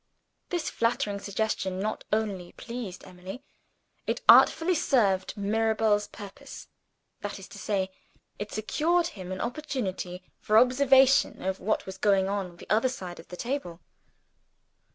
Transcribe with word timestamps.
This 0.49 0.67
flattering 0.67 1.19
suggestion 1.19 1.79
not 1.79 2.05
only 2.11 2.53
pleased 2.53 3.03
Emily 3.05 3.43
it 4.07 4.19
artfully 4.27 4.73
served 4.73 5.37
Mirabel's 5.37 6.07
purpose. 6.07 6.69
That 7.19 7.37
is 7.37 7.47
to 7.49 7.59
say, 7.59 7.91
it 8.39 8.51
secured 8.51 9.09
him 9.09 9.31
an 9.31 9.39
opportunity 9.41 10.23
for 10.39 10.57
observation 10.57 11.43
of 11.43 11.59
what 11.59 11.85
was 11.85 11.99
going 11.99 12.27
on 12.27 12.53
at 12.53 12.57
the 12.57 12.69
other 12.71 12.89
side 12.89 13.19
of 13.19 13.27
the 13.27 13.37
table. 13.37 13.79